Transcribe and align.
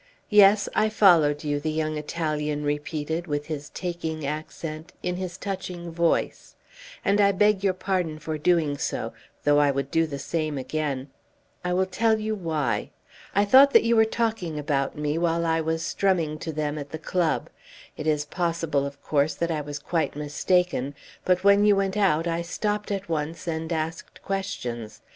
"Yes, 0.31 0.67
I 0.73 0.89
followed 0.89 1.43
you," 1.43 1.59
the 1.59 1.69
young 1.69 1.95
Italian 1.95 2.63
repeated, 2.63 3.27
with 3.27 3.45
his 3.45 3.69
taking 3.69 4.25
accent, 4.25 4.93
in 5.03 5.17
his 5.17 5.37
touching 5.37 5.91
voice; 5.91 6.55
"and 7.05 7.21
I 7.21 7.31
beg 7.31 7.63
your 7.63 7.75
pardon 7.75 8.17
for 8.17 8.39
doing 8.39 8.79
so 8.79 9.13
though 9.43 9.59
I 9.59 9.69
would 9.69 9.91
do 9.91 10.07
the 10.07 10.17
same 10.17 10.57
again 10.57 11.11
I 11.63 11.73
will 11.73 11.85
tell 11.85 12.19
you 12.19 12.33
why. 12.33 12.89
I 13.35 13.45
thought 13.45 13.73
that 13.73 13.83
you 13.83 13.95
were 13.95 14.03
talking 14.03 14.57
about 14.57 14.97
me 14.97 15.19
while 15.19 15.45
I 15.45 15.61
was 15.61 15.85
strumming 15.85 16.39
to 16.39 16.51
them 16.51 16.79
at 16.79 16.89
the 16.89 16.97
club. 16.97 17.51
It 17.95 18.07
is 18.07 18.25
possible, 18.25 18.87
of 18.87 18.99
course, 19.03 19.35
that 19.35 19.51
I 19.51 19.61
was 19.61 19.77
quite 19.77 20.15
mistaken; 20.15 20.95
but 21.25 21.43
when 21.43 21.63
you 21.63 21.75
went 21.75 21.95
out 21.95 22.25
I 22.25 22.41
stopped 22.41 22.89
at 22.91 23.07
once 23.07 23.47
and 23.47 23.71
asked 23.71 24.23
questions. 24.23 25.01